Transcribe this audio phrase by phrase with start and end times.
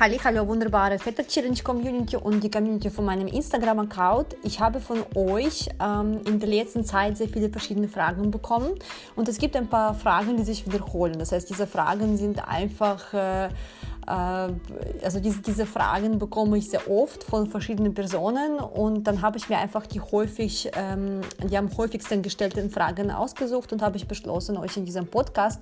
[0.00, 4.36] Hallo, wunderbare Feta Challenge Community und die Community von meinem Instagram-Account.
[4.44, 8.78] Ich habe von euch ähm, in der letzten Zeit sehr viele verschiedene Fragen bekommen
[9.16, 11.18] und es gibt ein paar Fragen, die sich wiederholen.
[11.18, 13.48] Das heißt, diese Fragen sind einfach äh,
[14.08, 19.48] also diese, diese Fragen bekomme ich sehr oft von verschiedenen Personen und dann habe ich
[19.48, 24.56] mir einfach die häufig, ähm, die am häufigsten gestellten Fragen ausgesucht und habe ich beschlossen,
[24.56, 25.60] euch in diesem Podcast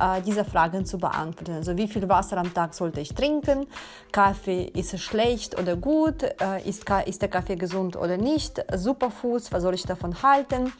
[0.00, 1.52] äh, diese Fragen zu beantworten.
[1.52, 3.66] Also wie viel Wasser am Tag sollte ich trinken?
[4.12, 6.22] Kaffee ist es schlecht oder gut?
[6.22, 8.64] Äh, ist, ist der Kaffee gesund oder nicht?
[8.72, 10.72] Superfoods, was soll ich davon halten?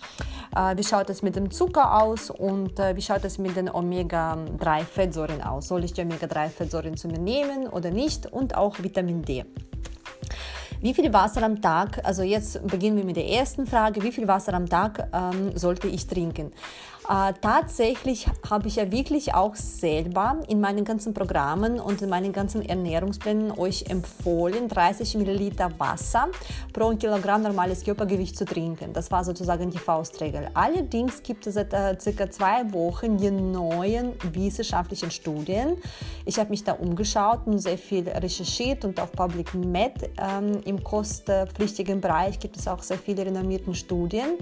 [0.55, 3.69] Äh, wie schaut es mit dem Zucker aus und äh, wie schaut es mit den
[3.69, 5.69] Omega-3-Fettsäuren aus?
[5.69, 9.45] Soll ich die Omega-3-Fettsäuren mir nehmen oder nicht und auch Vitamin D.
[10.80, 14.27] Wie viel Wasser am Tag, also jetzt beginnen wir mit der ersten Frage, wie viel
[14.27, 16.52] Wasser am Tag ähm, sollte ich trinken?
[17.09, 22.33] Äh, tatsächlich habe ich ja wirklich auch selber in meinen ganzen Programmen und in meinen
[22.33, 26.28] ganzen Ernährungsplänen euch empfohlen, 30 Milliliter Wasser
[26.72, 28.92] pro Kilogramm normales Körpergewicht zu trinken.
[28.92, 30.50] Das war sozusagen die Faustregel.
[30.55, 35.77] Allerdings gibt es seit äh, circa zwei Wochen die neuen wissenschaftlichen Studien.
[36.27, 40.84] Ich habe mich da umgeschaut und sehr viel recherchiert und auf Public Med ähm, im
[40.84, 44.36] kostpflichtigen Bereich gibt es auch sehr viele renommierte Studien.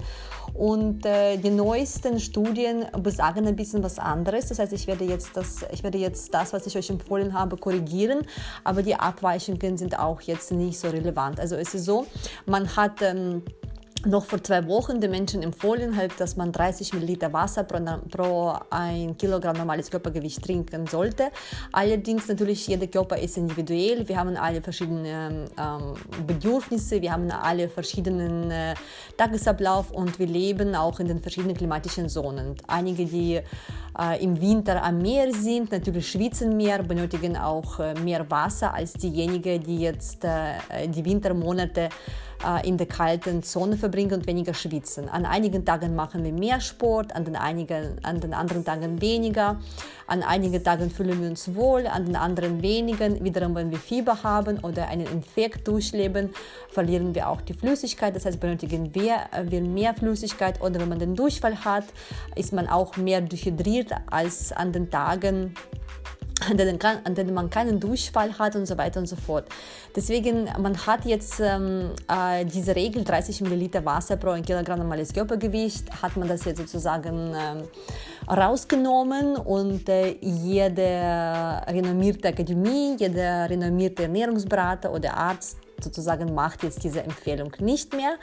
[0.53, 2.48] Und äh, die neuesten Studien
[3.01, 4.47] besagen ein bisschen was anderes.
[4.47, 7.57] Das heißt, ich werde, jetzt das, ich werde jetzt das, was ich euch empfohlen habe,
[7.57, 8.21] korrigieren.
[8.63, 11.39] Aber die Abweichungen sind auch jetzt nicht so relevant.
[11.39, 12.07] Also es ist so,
[12.45, 13.01] man hat...
[13.01, 13.43] Ähm,
[14.05, 18.53] noch vor zwei Wochen den Menschen empfohlen, halt, dass man 30 Milliliter Wasser pro, pro
[18.69, 21.29] ein Kilogramm normales Körpergewicht trinken sollte.
[21.71, 24.07] Allerdings natürlich jeder Körper ist individuell.
[24.07, 25.93] Wir haben alle verschiedene ähm,
[26.25, 28.73] Bedürfnisse, wir haben alle verschiedenen äh,
[29.17, 32.55] Tagesablauf und wir leben auch in den verschiedenen klimatischen Zonen.
[32.67, 33.41] Einige, die
[33.99, 38.93] äh, im Winter am Meer sind, natürlich schwitzen mehr, benötigen auch äh, mehr Wasser als
[38.93, 41.89] diejenigen, die jetzt äh, die Wintermonate
[42.63, 45.09] in der kalten Zone verbringen und weniger schwitzen.
[45.09, 49.59] An einigen Tagen machen wir mehr Sport, an den, einigen, an den anderen Tagen weniger.
[50.07, 53.23] An einigen Tagen fühlen wir uns wohl, an den anderen weniger.
[53.23, 56.29] Wiederum, wenn wir Fieber haben oder einen Infekt durchleben,
[56.69, 58.15] verlieren wir auch die Flüssigkeit.
[58.15, 61.85] Das heißt, benötigen wir, äh, wir mehr Flüssigkeit oder wenn man den Durchfall hat,
[62.35, 65.53] ist man auch mehr dehydriert als an den Tagen,
[66.49, 69.45] an denen, an denen man keinen Durchfall hat und so weiter und so fort.
[69.95, 75.13] Deswegen, man hat jetzt ähm, äh, diese Regel, 30 Milliliter Wasser pro ein Kilogramm normales
[75.13, 84.03] Körpergewicht, hat man das jetzt sozusagen äh, rausgenommen und äh, jede renommierte Akademie, jeder renommierte
[84.03, 88.15] Ernährungsberater oder Arzt sozusagen macht jetzt diese Empfehlung nicht mehr.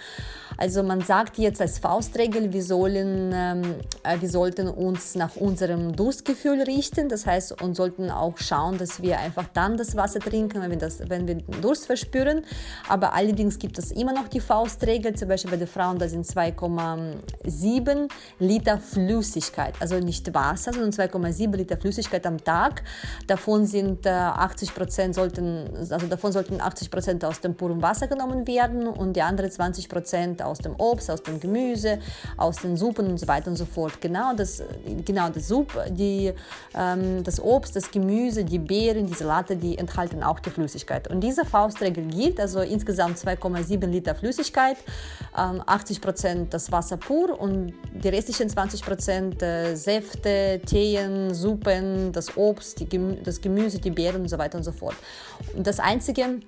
[0.56, 3.62] Also man sagt jetzt als Faustregel, wir, sollen, ähm,
[4.02, 9.02] äh, wir sollten uns nach unserem Durstgefühl richten, das heißt und sollten auch schauen, dass
[9.02, 12.44] wir einfach dann das Wasser trinken, wenn wir, das, wenn wir Durst verspüren.
[12.88, 16.26] Aber allerdings gibt es immer noch die Faustregel, zum Beispiel bei den Frauen, da sind
[16.26, 18.08] 2,7
[18.38, 22.82] Liter Flüssigkeit, also nicht Wasser, sondern 2,7 Liter Flüssigkeit am Tag.
[23.26, 28.06] Davon sind äh, 80 Prozent sollten, also davon sollten 80 Prozent aus dem puren Wasser
[28.06, 31.98] genommen werden und die anderen 20 Prozent aus dem Obst, aus dem Gemüse,
[32.36, 34.00] aus den Suppen und so weiter und so fort.
[34.00, 34.62] Genau das,
[35.04, 36.32] genau das Supp, die,
[36.74, 41.08] ähm, das Obst, das Gemüse, die Beeren, die Salate, die enthalten auch die Flüssigkeit.
[41.08, 44.76] Und diese Faustregel gilt, also insgesamt 2,7 Liter Flüssigkeit,
[45.36, 52.12] ähm, 80 Prozent das Wasser pur und die restlichen 20 Prozent äh, Säfte, Teen, Suppen,
[52.12, 54.96] das Obst, Gemü das Gemüse, die Beeren und so weiter und so fort.
[55.54, 56.40] Und das Einzige,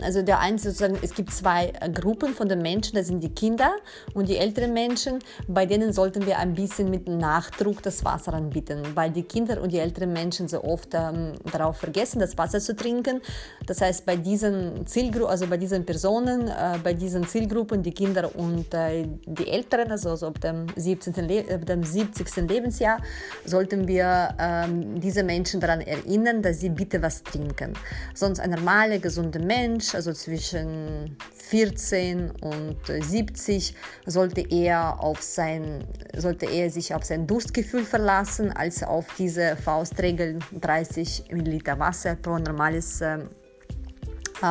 [0.00, 3.34] also der eine sozusagen, es gibt zwei äh, Gruppen von den Menschen, das sind die
[3.34, 3.70] Kinder
[4.14, 8.82] und die älteren Menschen, bei denen sollten wir ein bisschen mit Nachdruck das Wasser anbieten,
[8.94, 12.74] weil die Kinder und die älteren Menschen so oft ähm, darauf vergessen, das Wasser zu
[12.74, 13.20] trinken.
[13.66, 18.34] Das heißt, bei diesen Zielgruppen, also bei diesen Personen, äh, bei diesen Zielgruppen, die Kinder
[18.34, 21.14] und äh, die Älteren, also, also ab, dem 17.
[21.26, 22.48] Le ab dem 70.
[22.48, 23.00] Lebensjahr,
[23.44, 27.72] sollten wir ähm, diese Menschen daran erinnern, dass sie bitte was trinken.
[28.14, 33.74] Sonst ein normaler, gesunder gesunde Mensch, also zwischen 14 und 70,
[34.06, 35.84] sollte er, auf sein,
[36.16, 42.38] sollte er sich auf sein Durstgefühl verlassen, als auf diese Faustregel 30 Milliliter Wasser pro
[42.38, 43.18] normales, äh,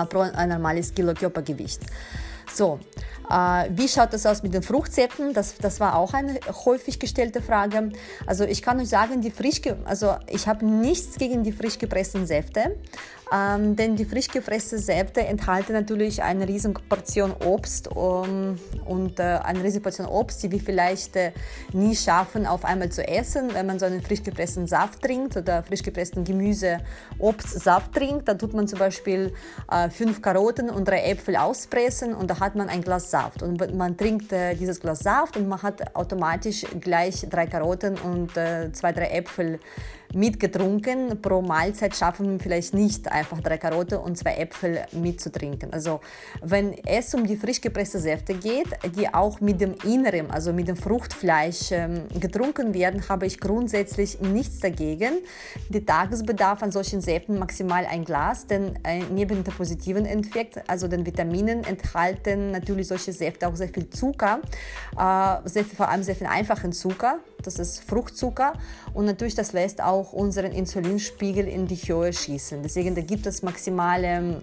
[0.09, 1.81] pro ein normales Kilo Körpergewicht.
[2.53, 2.79] So,
[3.29, 5.33] äh, wie schaut das aus mit den Fruchtsäften?
[5.33, 7.91] Das, das war auch eine häufig gestellte Frage.
[8.25, 12.25] Also ich kann euch sagen, die frisch, also ich habe nichts gegen die frisch gepressten
[12.27, 12.77] Säfte.
[13.33, 19.39] Ähm, denn die frisch gefressenen Säfte enthalten natürlich eine riesige Portion Obst um, und äh,
[19.43, 21.31] eine riesige Portion Obst, die wir vielleicht äh,
[21.73, 23.53] nie schaffen, auf einmal zu essen.
[23.53, 26.79] Wenn man so einen frisch gepressten Saft trinkt oder frisch gepressten Gemüse,
[27.17, 29.33] Obst, Saft trinkt, dann tut man zum Beispiel
[29.71, 33.41] äh, fünf Karotten und drei Äpfel auspressen und da hat man ein Glas Saft.
[33.41, 38.37] Und man trinkt äh, dieses Glas Saft und man hat automatisch gleich drei Karotten und
[38.37, 39.59] äh, zwei, drei Äpfel
[40.15, 41.21] mitgetrunken.
[41.21, 45.73] Pro Mahlzeit schaffen wir vielleicht nicht einfach drei Karotten und zwei Äpfel mitzutrinken.
[45.73, 45.99] Also
[46.41, 48.67] wenn es um die frisch gepresste Säfte geht,
[48.97, 54.19] die auch mit dem Inneren, also mit dem Fruchtfleisch ähm, getrunken werden, habe ich grundsätzlich
[54.21, 55.19] nichts dagegen.
[55.69, 60.87] Der Tagesbedarf an solchen Säften maximal ein Glas, denn äh, neben dem positiven Effekt, also
[60.87, 64.39] den Vitaminen, enthalten natürlich solche Säfte auch sehr viel Zucker,
[64.97, 68.53] äh, sehr vor allem sehr viel einfachen Zucker das ist Fruchtzucker
[68.93, 72.61] und natürlich das lässt auch unseren Insulinspiegel in die Höhe schießen.
[72.63, 74.41] Deswegen da gibt es maximale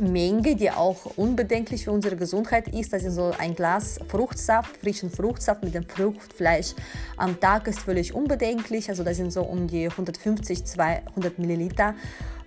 [0.00, 2.92] Menge, die auch unbedenklich für unsere Gesundheit ist.
[2.92, 6.74] Also so ein Glas Fruchtsaft, frischen Fruchtsaft mit dem Fruchtfleisch
[7.16, 8.88] am Tag ist völlig unbedenklich.
[8.88, 11.94] Also das sind so um die 150, 200 Milliliter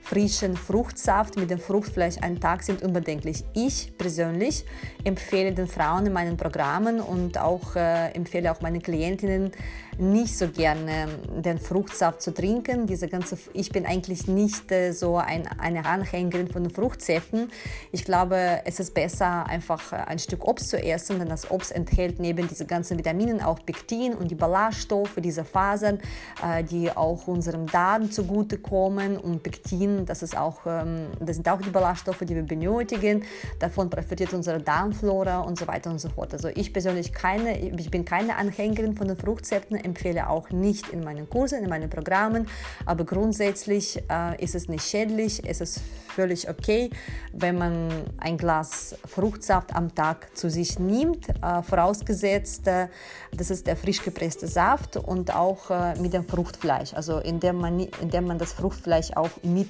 [0.01, 3.44] frischen Fruchtsaft mit dem Fruchtfleisch einen Tag sind unbedenklich.
[3.54, 4.66] Ich persönlich
[5.04, 9.51] empfehle den Frauen in meinen Programmen und auch äh, empfehle auch meinen Klientinnen
[10.00, 11.07] nicht so gerne
[11.44, 12.88] den Fruchtsaft zu trinken.
[12.88, 17.52] Diese ganze, ich bin eigentlich nicht äh, so ein, eine Anhängerin von Fruchtsäften.
[17.92, 21.74] Ich glaube, es ist besser, einfach äh, ein Stück Obst zu essen, denn das Obst
[21.74, 26.00] enthält neben diesen ganzen Vitaminen auch Pektin und die Ballaststoffe, diese Fasern,
[26.44, 29.18] äh, die auch unserem Darm zugutekommen.
[29.18, 33.24] Und Pektin, das, ist auch, ähm, das sind auch die Ballaststoffe, die wir benötigen.
[33.59, 36.33] Davon profitiert unsere Darmflora und so weiter und so fort.
[36.33, 41.03] Also ich persönlich keine, ich bin keine Anhängerin von den Fruchtsäften empfehle auch nicht in
[41.03, 42.47] meinen Kursen, in meinen Programmen,
[42.86, 46.89] aber grundsätzlich äh, ist es nicht schädlich, es ist völlig okay,
[47.33, 52.88] wenn man ein Glas Fruchtsaft am Tag zu sich nimmt, äh, vorausgesetzt, äh,
[53.31, 57.80] das ist der frisch gepresste Saft und auch äh, mit dem Fruchtfleisch, also indem man,
[58.01, 59.30] indem man das Fruchtfleisch auch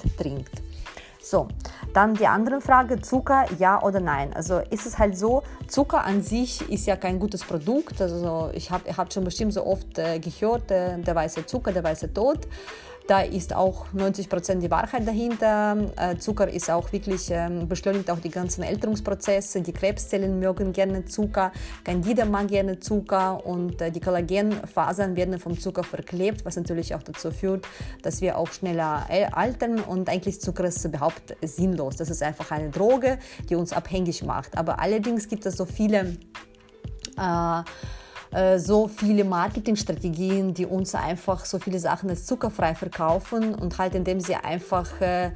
[0.10, 0.62] mittrinkt.
[1.22, 1.48] So,
[1.94, 4.34] dann die andere Frage, Zucker, ja oder nein?
[4.34, 8.02] Also ist es halt so, Zucker an sich ist ja kein gutes Produkt.
[8.02, 11.84] Also ich habe hab schon bestimmt so oft äh, gehört, äh, der weiße Zucker, der
[11.84, 12.48] weiße Tod.
[13.10, 15.76] Da ist auch 90 Prozent die Wahrheit dahinter.
[15.96, 19.62] Äh, Zucker ist auch wirklich, ähm, beschleunigt auch die ganzen Älterungsprozesse.
[19.62, 21.52] Die Krebszellen mögen gerne Zucker,
[21.84, 27.02] Candida mag gerne Zucker und äh, die Kollagenfasern werden vom Zucker verklebt, was natürlich auch
[27.02, 27.66] dazu führt,
[28.04, 31.96] dass wir auch schneller äh, altern und eigentlich Zucker ist überhaupt sinnlos.
[31.96, 33.18] Das ist einfach eine Droge,
[33.50, 34.56] die uns abhängig macht.
[34.56, 36.16] Aber allerdings gibt es so viele
[37.18, 37.64] äh,
[38.58, 44.20] so viele Marketingstrategien, die uns einfach so viele Sachen als zuckerfrei verkaufen und halt indem
[44.20, 45.32] sie einfach äh,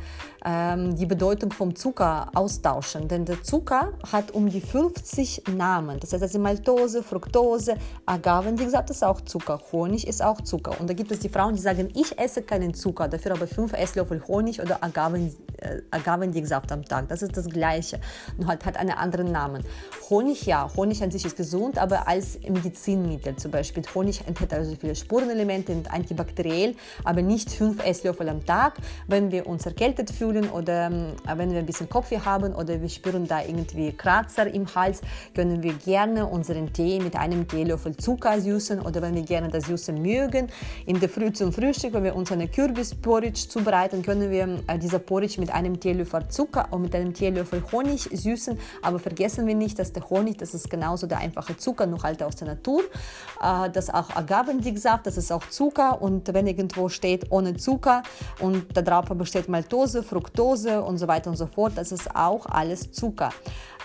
[0.45, 3.07] ähm, die Bedeutung vom Zucker austauschen.
[3.07, 5.99] Denn der Zucker hat um die 50 Namen.
[5.99, 7.75] Das heißt also Maltose, Fructose,
[8.05, 10.79] Agavendicksaft ist auch Zucker, Honig ist auch Zucker.
[10.79, 13.73] Und da gibt es die Frauen, die sagen, ich esse keinen Zucker, dafür aber 5
[13.73, 17.07] Esslöffel Honig oder Agaven, äh, Agavendicksaft am Tag.
[17.07, 17.99] Das ist das Gleiche,
[18.37, 19.63] nur halt hat einen anderen Namen.
[20.09, 22.35] Honig, ja, Honig an sich ist gesund, aber als
[22.83, 23.83] Medizinmittel zum Beispiel.
[23.93, 28.73] Honig enthält also viele Spurenelemente, und antibakteriell, aber nicht 5 Esslöffel am Tag.
[29.07, 32.89] Wenn wir uns erkältet fühlen oder äh, wenn wir ein bisschen Kopfweh haben oder wir
[32.89, 35.01] spüren da irgendwie Kratzer im Hals,
[35.35, 39.65] können wir gerne unseren Tee mit einem Teelöffel Zucker süßen oder wenn wir gerne das
[39.65, 40.47] Süße mögen,
[40.85, 44.99] in der Früh zum Frühstück, wenn wir uns eine Kürbisporridge zubereiten, können wir äh, dieser
[44.99, 49.79] Porridge mit einem Teelöffel Zucker und mit einem Teelöffel Honig süßen, aber vergessen wir nicht,
[49.79, 52.72] dass der Honig, das ist genauso der einfache Zucker, nur halt aus der Natur.
[52.79, 58.03] Äh, das auch Agavendicksaft, das ist auch Zucker und wenn irgendwo steht ohne Zucker
[58.39, 62.45] und da drauf besteht Maltose, Fructose und so weiter und so fort, das ist auch
[62.45, 63.31] alles Zucker.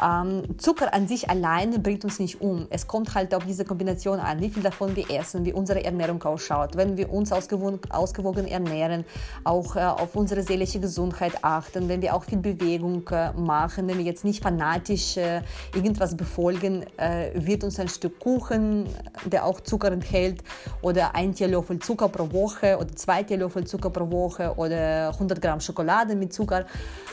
[0.01, 2.69] Ähm, Zucker an sich alleine bringt uns nicht um.
[2.71, 6.23] Es kommt halt auf diese Kombination an, wie viel davon wir essen, wie unsere Ernährung
[6.23, 6.77] ausschaut.
[6.77, 9.05] Wenn wir uns ausgewogen, ausgewogen ernähren,
[9.43, 13.99] auch äh, auf unsere seelische Gesundheit achten, wenn wir auch viel Bewegung äh, machen, wenn
[13.99, 15.43] wir jetzt nicht fanatisch äh,
[15.75, 18.78] irgendwas befolgen, äh, wird uns ein Stück Kuchen,
[19.25, 20.43] der auch Zucker enthält,
[20.83, 25.61] oder ein Teelöffel Zucker pro Woche oder zwei Teelöffel Zucker pro Woche oder 100 Gramm
[25.61, 26.67] Schokolade mit Zucker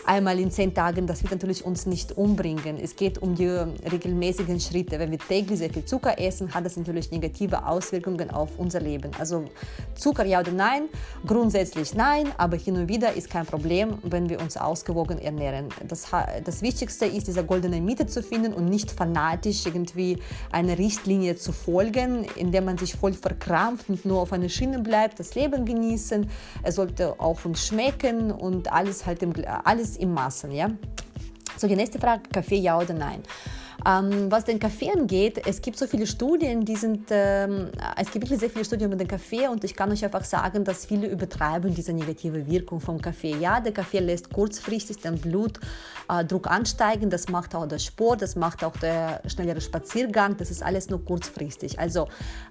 [0.05, 2.77] einmal in zehn Tagen, das wird natürlich uns nicht umbringen.
[2.81, 4.99] Es geht um die regelmäßigen Schritte.
[4.99, 9.11] Wenn wir täglich sehr viel Zucker essen, hat das natürlich negative Auswirkungen auf unser Leben.
[9.19, 9.45] Also
[9.95, 10.83] Zucker ja oder nein?
[11.25, 15.69] Grundsätzlich nein, aber hin und wieder ist kein Problem, wenn wir uns ausgewogen ernähren.
[15.87, 16.07] Das,
[16.43, 20.19] das Wichtigste ist, diese goldene Mitte zu finden und nicht fanatisch irgendwie
[20.51, 25.19] eine Richtlinie zu folgen, indem man sich voll verkrampft und nur auf einer Schiene bleibt,
[25.19, 26.29] das Leben genießen.
[26.63, 29.33] Es sollte auch uns schmecken und alles halt im,
[29.63, 30.69] alles im Maßen, ja.
[31.57, 33.23] So, die nächste Frage, Kaffee ja oder nein?
[33.87, 38.25] Ähm, was den Kaffee angeht, es gibt so viele Studien, die sind, ähm, es gibt
[38.25, 41.07] wirklich sehr viele Studien über den Kaffee und ich kann euch einfach sagen, dass viele
[41.07, 43.35] übertreiben diese negative Wirkung vom Kaffee.
[43.35, 48.63] Ja, der Kaffee lässt kurzfristig den Blutdruck ansteigen, das macht auch der Sport, das macht
[48.63, 51.77] auch der schnellere Spaziergang, das ist alles nur kurzfristig.
[51.77, 52.07] Also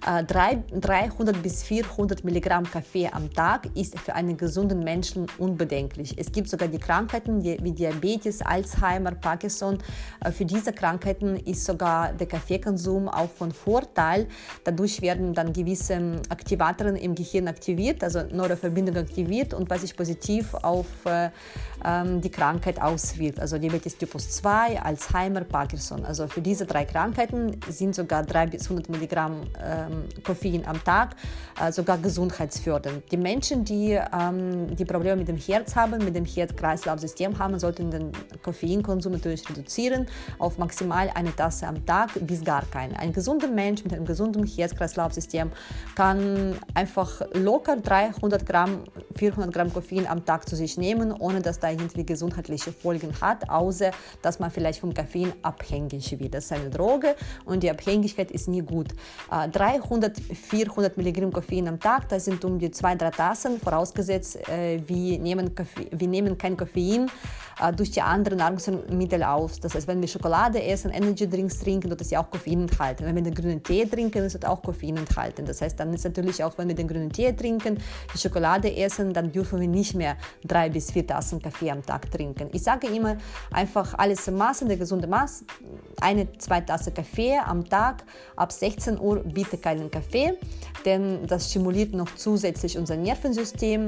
[0.07, 6.14] äh, 300 bis 400 Milligramm Kaffee am Tag ist für einen gesunden Menschen unbedenklich.
[6.17, 9.79] Es gibt sogar die Krankheiten wie Diabetes, Alzheimer, Parkinson.
[10.21, 14.26] Äh, für diese Krankheiten Zeiten ist sogar der Kaffeekonsum auch von Vorteil.
[14.64, 20.54] Dadurch werden dann gewisse Aktivatoren im Gehirn aktiviert, also Neuroverbindungen aktiviert und was sich positiv
[20.54, 21.31] auf äh,
[21.85, 23.40] ähm, die Krankheit auswirkt.
[23.40, 26.04] Also Diabetes Typus 2, Alzheimer, Parkinson.
[26.04, 31.16] Also für diese drei Krankheiten sind sogar 3 bis 100 Milligramm ähm, Koffein am Tag
[31.61, 33.11] äh, sogar gesundheitsfördernd.
[33.11, 37.90] Die Menschen, die ähm, die Probleme mit dem Herz haben, mit dem Herz-Kreislauf-System haben, sollten
[37.90, 38.12] den
[38.43, 40.07] Koffeinkonsum natürlich reduzieren
[40.38, 42.99] auf maximal eine Tasse am Tag bis gar keine.
[42.99, 45.50] Ein gesunder Mensch mit einem gesunden Herz-Kreislauf-System
[45.94, 48.84] kann einfach locker 300 Gramm,
[49.16, 53.49] 400 Gramm Koffein am Tag zu sich nehmen, ohne dass da irgendwie gesundheitliche Folgen hat,
[53.49, 53.90] außer
[54.23, 56.34] dass man vielleicht vom Koffein abhängig wird.
[56.34, 58.88] Das ist eine Droge und die Abhängigkeit ist nie gut.
[59.30, 64.49] 300, äh, 400 Milligramm Koffein am Tag, das sind um die zwei, drei Tassen, vorausgesetzt,
[64.49, 67.11] äh, wir nehmen, Koffein, wir nehmen kein Koffein
[67.76, 69.58] durch die anderen Nahrungsmittel auf.
[69.61, 73.04] Das heißt, wenn wir Schokolade essen, Energy Drinks trinken, wird das ja auch Koffein enthalten.
[73.04, 75.46] Wenn wir den grünen Tee trinken, ist auch Koffein enthalten.
[75.46, 77.78] Das heißt, dann ist natürlich auch, wenn wir den grünen Tee trinken,
[78.12, 82.11] die Schokolade essen, dann dürfen wir nicht mehr drei bis vier Tassen Kaffee am Tag
[82.11, 82.49] trinken.
[82.52, 83.16] Ich sage immer
[83.52, 85.44] einfach alles im Maß, der gesunde Maß.
[86.00, 88.04] Eine, zwei Tassen Kaffee am Tag.
[88.37, 90.38] Ab 16 Uhr bitte keinen Kaffee,
[90.84, 93.87] denn das stimuliert noch zusätzlich unser Nervensystem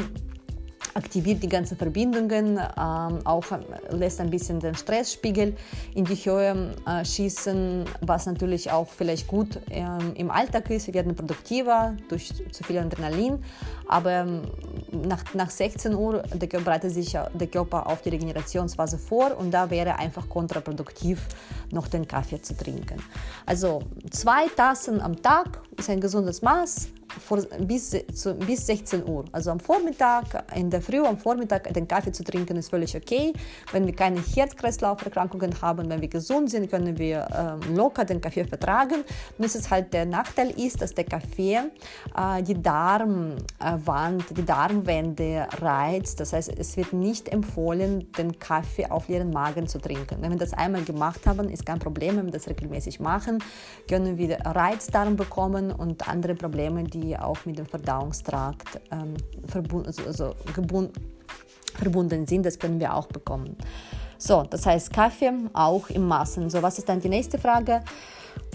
[0.96, 3.44] aktiviert die ganzen Verbindungen, ähm, auch
[3.90, 5.54] lässt ein bisschen den Stressspiegel
[5.94, 10.86] in die Höhe äh, schießen, was natürlich auch vielleicht gut ähm, im Alltag ist.
[10.86, 13.44] Wir werden produktiver durch zu viel Adrenalin,
[13.86, 14.42] aber ähm,
[14.90, 19.68] nach, nach 16 Uhr der bereitet sich der Körper auf die Regenerationsphase vor und da
[19.70, 21.26] wäre einfach kontraproduktiv,
[21.70, 23.02] noch den Kaffee zu trinken.
[23.44, 29.24] Also zwei Tassen am Tag ist ein gesundes Maß vor, bis, zu, bis 16 Uhr.
[29.32, 33.32] Also am Vormittag, in der Früh, am Vormittag den Kaffee zu trinken ist völlig okay.
[33.72, 38.44] Wenn wir keine Herz-Kreislauf-Erkrankungen haben, wenn wir gesund sind, können wir äh, locker den Kaffee
[38.44, 39.04] vertragen.
[39.38, 41.54] Nur ist halt der Nachteil ist, dass der Kaffee
[42.16, 46.20] äh, die Darmwand, die Darmwände reizt.
[46.20, 50.16] Das heißt, es wird nicht empfohlen, den Kaffee auf leeren Magen zu trinken.
[50.20, 52.16] Wenn wir das einmal gemacht haben, ist kein Problem.
[52.16, 53.42] Wenn wir das regelmäßig machen,
[53.88, 59.14] können wir Reizdarm bekommen und andere Probleme, die die auch mit dem Verdauungstrakt ähm,
[59.46, 60.34] verbunden, also, also
[61.74, 62.44] verbunden sind.
[62.44, 63.56] Das können wir auch bekommen.
[64.18, 66.48] So, das heißt Kaffee auch im Maßen.
[66.50, 67.82] So, was ist dann die nächste Frage?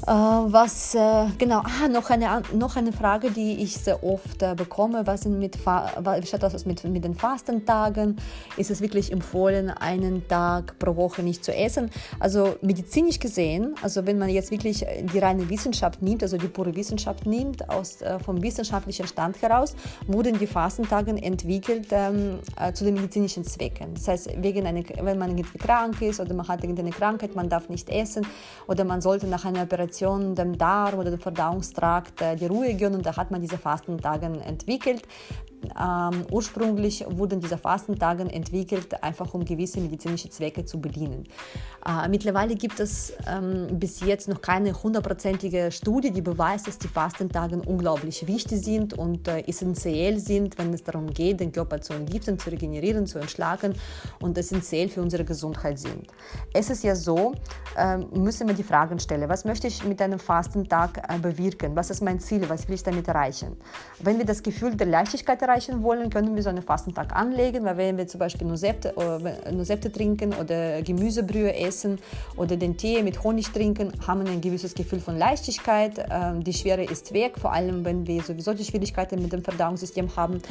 [0.07, 4.55] Äh, was, äh, genau, ah, noch, eine, noch eine Frage, die ich sehr oft äh,
[4.55, 5.05] bekomme.
[5.05, 8.17] Was sind mit, schaut das mit, mit den Fastentagen?
[8.57, 11.91] Ist es wirklich empfohlen, einen Tag pro Woche nicht zu essen?
[12.19, 16.75] Also medizinisch gesehen, also wenn man jetzt wirklich die reine Wissenschaft nimmt, also die pure
[16.75, 19.75] Wissenschaft nimmt, aus, vom wissenschaftlichen Stand heraus,
[20.07, 22.39] wurden die Fastentage entwickelt ähm,
[22.73, 23.93] zu den medizinischen Zwecken.
[23.93, 27.49] Das heißt, wegen einer, wenn man irgendwie krank ist oder man hat irgendeine Krankheit, man
[27.49, 28.25] darf nicht essen
[28.67, 33.01] oder man sollte nach einer Operation dem Darm oder dem Verdauungstrakt äh, die Ruhe gönnen.
[33.01, 35.03] Da hat man diese Fastentage entwickelt.
[35.79, 41.27] Ähm, ursprünglich wurden diese Fastentage entwickelt, einfach um gewisse medizinische Zwecke zu bedienen.
[41.85, 46.87] Äh, mittlerweile gibt es ähm, bis jetzt noch keine hundertprozentige Studie, die beweist, dass die
[46.87, 51.93] Fastentage unglaublich wichtig sind und äh, essentiell sind, wenn es darum geht, den Körper zu
[51.93, 53.73] entgiften, zu regenerieren, zu entschlagen
[54.19, 56.07] und essentiell für unsere Gesundheit sind.
[56.53, 57.33] Es ist ja so,
[57.77, 61.75] äh, müssen wir die Fragen stellen, was möchte ich mit einem Fastentag äh, bewirken?
[61.75, 62.47] Was ist mein Ziel?
[62.49, 63.57] Was will ich damit erreichen?
[63.99, 67.65] Wenn wir das Gefühl der Leichtigkeit erreichen, erreichen wollen, können wir so einen Fastentag anlegen,
[67.65, 71.99] weil wenn wir zum Beispiel nur Säfte, äh, nur Säfte trinken oder Gemüsebrühe essen
[72.37, 76.05] oder den Tee mit Honig trinken, haben wir ein gewisses Gefühl von Leichtigkeit.
[76.09, 80.15] Ähm, die Schwere ist weg, vor allem wenn wir sowieso die Schwierigkeiten mit dem Verdauungssystem
[80.15, 80.41] haben.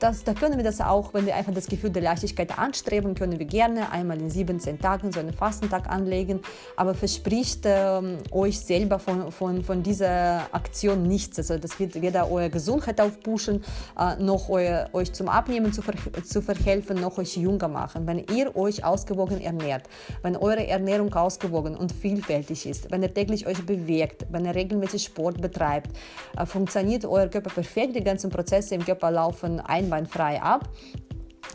[0.00, 3.38] Das, da können wir das auch, wenn wir einfach das Gefühl der Leichtigkeit anstreben, können
[3.38, 6.40] wir gerne einmal in 17 Tagen so einen Fastentag anlegen,
[6.76, 11.38] aber verspricht ähm, euch selber von, von, von dieser Aktion nichts.
[11.38, 13.62] Also das wird weder eure Gesundheit aufpushen,
[13.98, 18.06] äh, noch euer, euch zum Abnehmen zu, ver, zu verhelfen, noch euch jünger machen.
[18.06, 19.84] Wenn ihr euch ausgewogen ernährt,
[20.22, 25.04] wenn eure Ernährung ausgewogen und vielfältig ist, wenn ihr täglich euch bewegt, wenn ihr regelmäßig
[25.04, 25.90] Sport betreibt,
[26.36, 30.68] äh, funktioniert euer Körper perfekt, die ganzen Prozesse im Körper laufen einwandfrei ab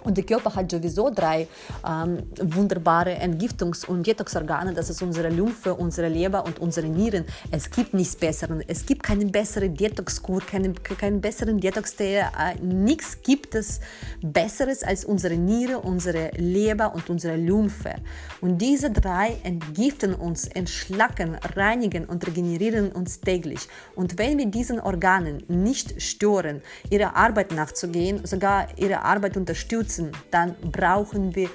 [0.04, 1.48] und der Körper hat sowieso drei
[1.88, 4.74] ähm, wunderbare Entgiftungs- und Detoxorgane.
[4.74, 7.26] Das ist unsere Lymphe, unsere Leber und unsere Nieren.
[7.52, 8.64] Es gibt nichts Besseres.
[8.68, 12.18] Es gibt keine bessere Detox-Kur, keinen, keinen besseren Detox-Tee.
[12.18, 12.26] Äh,
[12.62, 13.80] nichts gibt es
[14.22, 17.96] Besseres als unsere Niere, unsere Leber und unsere Lymphe.
[18.42, 23.68] Und diese drei entgiften uns, entschlacken, reinigen und regenerieren uns täglich.
[23.96, 30.12] Und wenn wir diesen Organen nicht stören, ihre Arbeit nachzugehen, sogar ihre Arbeit unterstützen, nutzen,
[30.30, 31.50] dann brauchen wir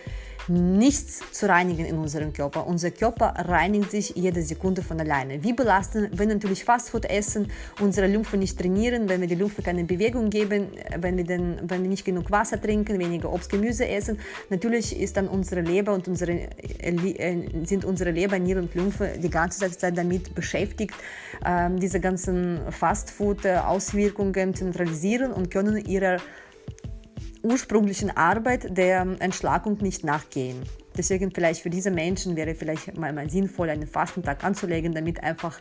[0.48, 2.66] nichts zu reinigen in unserem Körper.
[2.66, 5.42] Unser Körper reinigt sich jede Sekunde von alleine.
[5.42, 9.84] Wir belasten, wenn natürlich Fastfood essen, unsere Lymphe nicht trainieren, wenn wir die Lymphe keine
[9.84, 10.68] Bewegung geben,
[10.98, 14.20] wenn wir, den, wenn wir nicht genug Wasser trinken, weniger Obst, Gemüse essen.
[14.48, 19.14] Natürlich ist dann unsere Leber und unsere, äh, äh, sind unsere Leber, Niere und Lymphe
[19.20, 20.94] die ganze Zeit damit beschäftigt,
[21.44, 26.18] ähm, diese ganzen Fastfood-Auswirkungen zu neutralisieren und können ihre
[27.46, 30.62] ursprünglichen Arbeit der Entschlagung nicht nachgehen.
[30.96, 35.60] Deswegen vielleicht für diese Menschen wäre vielleicht mal, mal sinnvoll, einen Fastentag anzulegen, damit einfach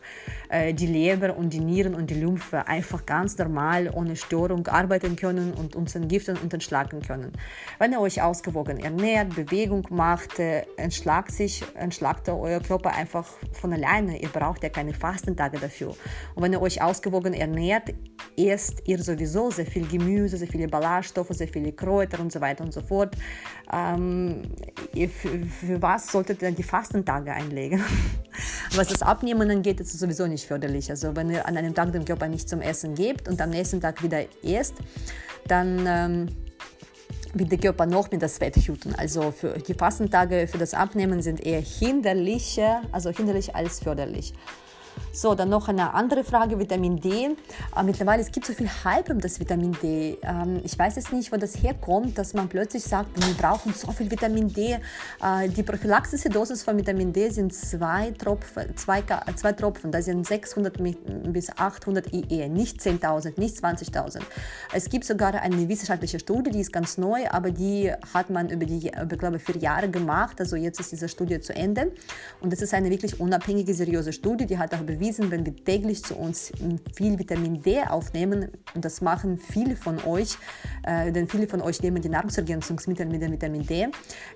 [0.50, 5.16] äh, die Leber und die Nieren und die Lymphe einfach ganz normal ohne Störung arbeiten
[5.16, 7.32] können und uns entgiften und entschlagen können.
[7.80, 13.74] Wenn ihr euch ausgewogen ernährt, Bewegung macht, äh, entschlagt sich, entschlagt euer Körper einfach von
[13.74, 14.22] alleine.
[14.22, 15.96] Ihr braucht ja keine Fastentage dafür.
[16.36, 17.94] Und wenn ihr euch ausgewogen ernährt,
[18.38, 22.64] esst ihr sowieso sehr viel Gemüse, sehr viele Ballaststoffe, sehr viele Kräuter und so weiter
[22.64, 23.16] und so fort.
[23.72, 24.44] Ähm,
[24.94, 27.84] ihr für, für was solltet ihr die Fastentage einlegen?
[28.76, 30.90] Was das Abnehmen angeht, ist es sowieso nicht förderlich.
[30.90, 33.80] Also wenn ihr an einem Tag dem Körper nicht zum Essen gebt und am nächsten
[33.80, 34.74] Tag wieder esst,
[35.48, 36.28] dann ähm,
[37.34, 38.94] wird der Körper noch mit das Fett hüten.
[38.96, 44.34] Also für die Fastentage für das Abnehmen sind eher hinderlicher, also hinderlich als förderlich.
[45.16, 47.10] So, dann noch eine andere Frage, Vitamin D.
[47.74, 50.18] Äh, mittlerweile es gibt so viel Hype um das Vitamin D.
[50.22, 53.94] Ähm, ich weiß jetzt nicht, wo das herkommt, dass man plötzlich sagt, wir brauchen so
[53.94, 54.74] viel Vitamin D.
[55.24, 59.04] Äh, die prophylaxische Dosis von Vitamin D sind zwei Tropfen, zwei,
[59.38, 60.84] zwei Tropfen, das sind 600
[61.32, 64.20] bis 800 IE, nicht 10.000, nicht 20.000.
[64.74, 68.66] Es gibt sogar eine wissenschaftliche Studie, die ist ganz neu, aber die hat man über
[68.66, 70.42] die, über, glaube ich, vier Jahre gemacht.
[70.42, 71.94] Also jetzt ist diese Studie zu Ende.
[72.42, 76.04] Und das ist eine wirklich unabhängige, seriöse Studie, die hat auch bewiesen, wenn wir täglich
[76.04, 76.52] zu uns
[76.96, 80.38] viel Vitamin D aufnehmen, und das machen viele von euch,
[80.84, 83.88] äh, denn viele von euch nehmen die Nahrungsergänzungsmittel mit dem Vitamin D,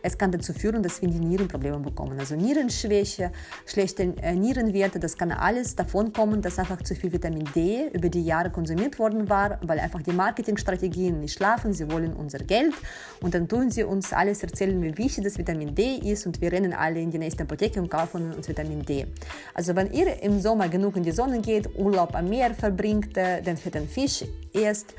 [0.03, 2.19] es kann dazu führen, dass wir die Nierenprobleme bekommen.
[2.19, 3.32] Also Nierenschwäche,
[3.65, 8.10] schlechte äh, Nierenwerte, das kann alles davon kommen, dass einfach zu viel Vitamin D über
[8.10, 12.73] die Jahre konsumiert worden war, weil einfach die Marketingstrategien nicht schlafen, sie wollen unser Geld
[13.21, 16.51] und dann tun sie uns alles erzählen, wie wichtig das Vitamin D ist und wir
[16.51, 19.08] rennen alle in die nächste Apotheke und kaufen uns Vitamin D.
[19.53, 23.41] Also wenn ihr im Sommer genug in die Sonne geht, Urlaub am Meer verbringt, äh,
[23.41, 24.93] den fetten Fisch esst,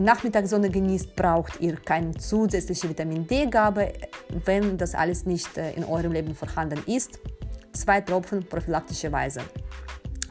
[0.00, 3.92] Nachmittagssonne genießt, braucht ihr keine zusätzliche Vitamin D-Gabe,
[4.44, 7.18] wenn das alles nicht äh, in eurem Leben vorhanden ist.
[7.72, 9.40] Zwei Tropfen prophylaktischerweise.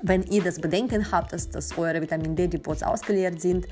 [0.04, 3.67] Wenn ihr das Bedenken habt, dass, dass eure Vitamin D-Depots ausgeleert sind,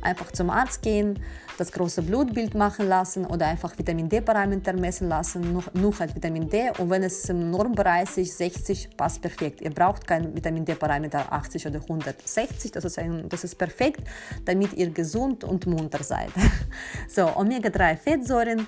[0.00, 1.18] einfach zum Arzt gehen,
[1.58, 6.48] das große Blutbild machen lassen oder einfach Vitamin D-Parameter messen lassen, nur, nur halt Vitamin
[6.48, 6.70] D.
[6.78, 9.60] Und wenn es im Normbereich ist, 60, passt perfekt.
[9.60, 14.02] Ihr braucht kein Vitamin D-Parameter 80 oder 160, das ist, ein, das ist perfekt,
[14.44, 16.30] damit ihr gesund und munter seid.
[17.08, 18.66] so, Omega-3-Fettsäuren.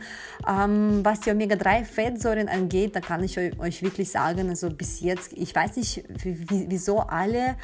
[0.49, 5.55] Ähm, was die Omega-3-Fettsäuren angeht, da kann ich euch wirklich sagen, also bis jetzt, ich
[5.55, 7.57] weiß nicht, wieso alle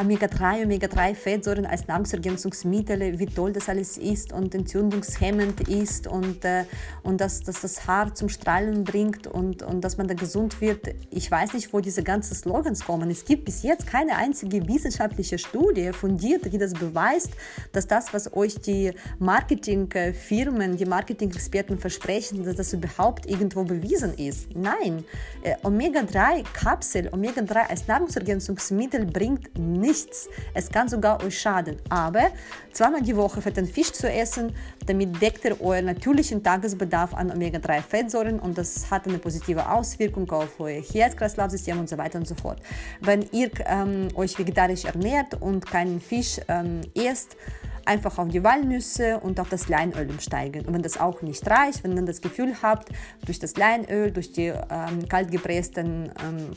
[0.00, 6.64] Omega-3, Omega-3-Fettsäuren als Nahrungsergänzungsmittel, wie toll das alles ist und entzündungshemmend ist und, äh,
[7.02, 10.94] und dass, dass das Haar zum Strahlen bringt und, und dass man da gesund wird.
[11.10, 13.10] Ich weiß nicht, wo diese ganzen Slogans kommen.
[13.10, 17.30] Es gibt bis jetzt keine einzige wissenschaftliche Studie fundiert, die das beweist,
[17.72, 24.54] dass das, was euch die Marketingfirmen, die Marketing-Experten versprechen, dass das überhaupt irgendwo bewiesen ist.
[24.54, 25.04] Nein,
[25.42, 30.28] äh, Omega-3-Kapsel, Omega-3 als Nahrungsergänzungsmittel bringt nichts.
[30.54, 31.76] Es kann sogar euch schaden.
[31.88, 32.30] Aber
[32.72, 34.51] zweimal die Woche fetten Fisch zu essen,
[34.86, 40.58] damit deckt ihr euren natürlichen Tagesbedarf an Omega-3-Fettsäuren und das hat eine positive Auswirkung auf
[40.58, 42.60] euer Herz-Kreislauf-System und so weiter und so fort.
[43.00, 47.36] Wenn ihr ähm, euch vegetarisch ernährt und keinen Fisch ähm, esst,
[47.84, 50.64] einfach auf die Walnüsse und auf das Leinöl umsteigen.
[50.66, 52.90] Und wenn das auch nicht reicht, wenn ihr das Gefühl habt,
[53.24, 56.56] durch das Leinöl, durch die ähm, kaltgepressten ähm,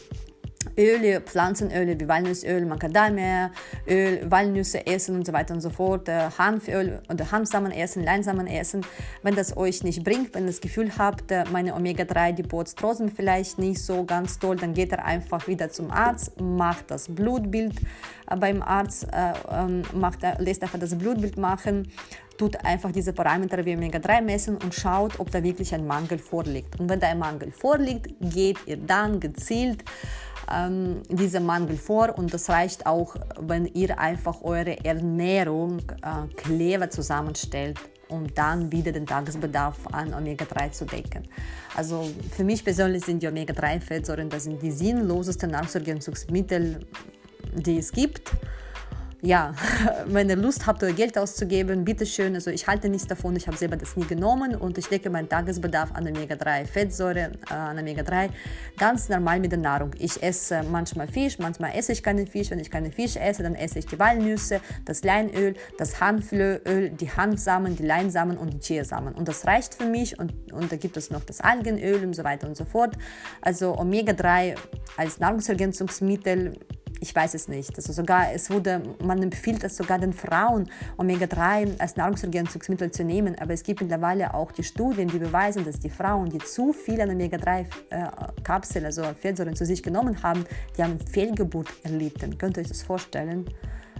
[0.77, 3.51] Öle, Pflanzenöle wie Walnussöl, Macadamia,
[3.87, 8.47] Öl, Walnüsse essen und so weiter und so fort, äh, Hanföl oder Hanfsamen essen, Leinsamen
[8.47, 8.85] essen.
[9.23, 13.59] Wenn das euch nicht bringt, wenn ihr das Gefühl habt, äh, meine Omega-3-Depots trotzdem vielleicht
[13.59, 17.75] nicht so ganz toll, dann geht ihr einfach wieder zum Arzt, macht das Blutbild
[18.29, 21.91] äh, beim Arzt, äh, ähm, macht, lässt einfach das Blutbild machen
[22.37, 26.79] tut einfach diese Parameter wie Omega-3 messen und schaut, ob da wirklich ein Mangel vorliegt.
[26.79, 29.83] Und wenn da ein Mangel vorliegt, geht ihr dann gezielt
[30.51, 36.89] ähm, diesen Mangel vor und das reicht auch, wenn ihr einfach eure Ernährung äh, clever
[36.89, 41.27] zusammenstellt um dann wieder den Tagesbedarf an Omega-3 zu decken.
[41.75, 46.85] Also für mich persönlich sind die Omega-3-Fettsäuren, das sind die sinnlosesten Nahrungsergänzungsmittel,
[47.53, 48.31] die es gibt
[49.21, 49.53] ja,
[50.05, 52.35] wenn ihr Lust habt, euer Geld auszugeben, bitteschön.
[52.35, 55.29] Also ich halte nichts davon, ich habe selber das nie genommen und ich decke meinen
[55.29, 58.29] Tagesbedarf an Omega-3 Fettsäure, äh, an Omega-3
[58.77, 59.91] ganz normal mit der Nahrung.
[59.97, 62.51] Ich esse manchmal Fisch, manchmal esse ich keinen Fisch.
[62.51, 67.09] Wenn ich keinen Fisch esse, dann esse ich die Walnüsse, das Leinöl, das Hanföl, die
[67.09, 69.13] Hanfsamen, die Leinsamen und die Chiasamen.
[69.15, 72.23] Und das reicht für mich und, und da gibt es noch das Algenöl und so
[72.23, 72.95] weiter und so fort.
[73.41, 74.55] Also Omega-3
[74.97, 76.53] als Nahrungsergänzungsmittel
[77.05, 77.75] ich weiß es nicht.
[77.77, 83.37] Also sogar, es wurde, man empfiehlt es sogar den Frauen, Omega-3 als Nahrungsergänzungsmittel zu nehmen.
[83.39, 86.99] Aber es gibt mittlerweile auch die Studien, die beweisen, dass die Frauen, die zu viel
[87.01, 92.39] an Omega-3-Kapseln, äh, also Fettsäuren zu sich genommen haben, die haben Fehlgeburt erlitten.
[92.39, 93.45] Könnt ihr euch das vorstellen?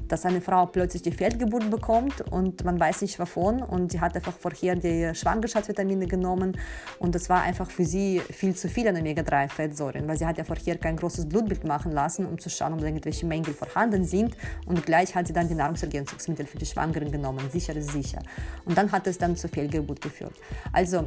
[0.08, 4.15] Dass eine Frau plötzlich die Fehlgeburt bekommt und man weiß nicht wovon und sie hat
[4.15, 6.58] einfach vorher die Schwangerschaftsvitamine genommen
[7.00, 10.44] und das war einfach für sie viel zu viel an Omega-3-Fettsäuren, weil sie hat ja
[10.44, 14.86] vorher kein großes Blutbild machen lassen, um zu schauen, ob irgendwelche Mängel vorhanden sind und
[14.86, 18.20] gleich hat sie dann die Nahrungsergänzungsmittel für die Schwangeren genommen, sicher ist sicher.
[18.65, 20.34] Und dann hat es dann zur Fehlgeburt geführt.
[20.72, 21.06] Also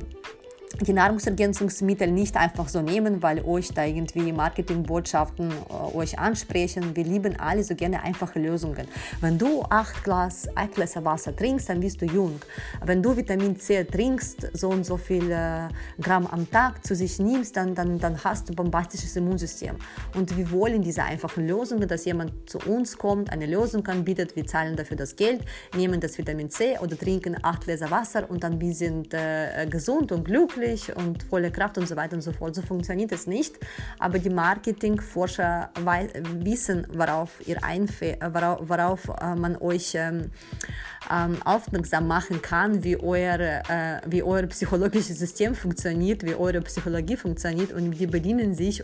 [0.87, 6.95] die Nahrungsergänzungsmittel nicht einfach so nehmen, weil euch da irgendwie Marketingbotschaften äh, euch ansprechen.
[6.95, 8.87] Wir lieben alle so gerne einfache Lösungen.
[9.21, 12.41] Wenn du acht Glas, acht Gläser Wasser trinkst, dann bist du jung.
[12.85, 15.69] Wenn du Vitamin C trinkst, so und so viel äh,
[16.01, 19.75] Gramm am Tag zu sich nimmst, dann, dann, dann hast du bombastisches Immunsystem.
[20.15, 24.47] Und wir wollen diese einfachen Lösungen, dass jemand zu uns kommt, eine Lösung anbietet, wir
[24.47, 25.43] zahlen dafür das Geld,
[25.75, 30.13] nehmen das Vitamin C oder trinken acht Gläser Wasser und dann wir sind äh, gesund
[30.13, 32.55] und glücklich glücklich und volle Kraft und so weiter und so fort.
[32.55, 33.57] So funktioniert es nicht.
[33.99, 35.71] Aber die Marketingforscher
[36.41, 40.31] wissen, worauf, ihr worauf, worauf äh, man euch ähm,
[41.11, 47.17] ähm, aufmerksam machen kann, wie euer, äh, wie euer psychologisches System funktioniert, wie eure Psychologie
[47.17, 48.83] funktioniert und die bedienen sich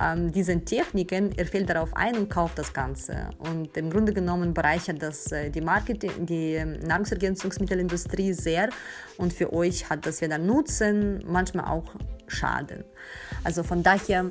[0.00, 3.30] ähm, diesen Techniken, er fällt darauf ein und kauft das Ganze.
[3.38, 8.68] Und im Grunde genommen bereichert das äh, die, Marketing, die ähm, Nahrungsergänzungsmittelindustrie sehr
[9.16, 11.94] und für euch hat das weder Nutzen, manchmal auch
[12.26, 12.84] Schaden.
[13.44, 14.30] Also von daher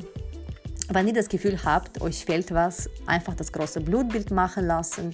[0.89, 5.13] wenn ihr das Gefühl habt, euch fehlt was, einfach das große Blutbild machen lassen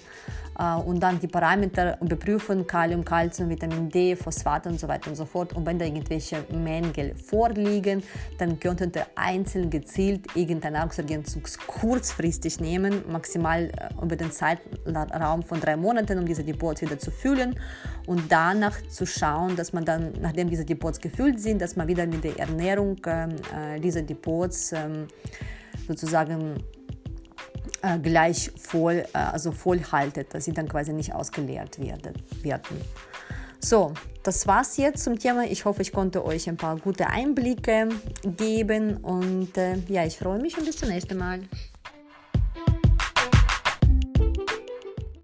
[0.86, 5.26] und dann die Parameter überprüfen, Kalium, Calcium, Vitamin D, Phosphat und so weiter und so
[5.26, 5.54] fort.
[5.54, 8.04] Und wenn da irgendwelche Mängel vorliegen,
[8.38, 15.60] dann könntet ihr einzeln gezielt irgendeinen Nahrungsergänzungs kurzfristig nehmen, maximal äh, über den Zeitraum von
[15.60, 17.60] drei Monaten, um diese Depots wieder zu füllen
[18.06, 22.06] und danach zu schauen, dass man dann, nachdem diese Depots gefüllt sind, dass man wieder
[22.06, 25.08] mit der Ernährung ähm, äh, diese Depots ähm,
[25.88, 26.56] sozusagen
[27.84, 32.14] äh, gleich voll, äh, also voll haltet, dass sie dann quasi nicht ausgeleert werden.
[32.42, 32.82] werden.
[33.60, 33.94] So,
[34.24, 35.46] das war's jetzt zum Thema.
[35.46, 37.90] Ich hoffe, ich konnte euch ein paar gute Einblicke
[38.24, 41.42] geben und äh, ja, ich freue mich und bis zum nächsten Mal.